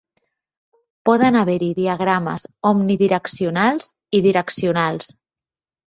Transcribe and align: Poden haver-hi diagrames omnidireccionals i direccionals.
Poden 1.09 1.37
haver-hi 1.41 1.67
diagrames 1.81 2.47
omnidireccionals 2.73 3.95
i 4.23 4.27
direccionals. 4.31 5.17